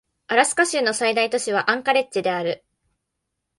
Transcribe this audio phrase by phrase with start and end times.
[0.29, 2.63] アラスカ州の最大都市はアンカレッジである